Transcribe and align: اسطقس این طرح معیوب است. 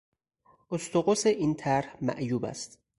اسطقس 0.71 1.25
این 1.25 1.55
طرح 1.55 1.97
معیوب 2.01 2.45
است. 2.45 2.79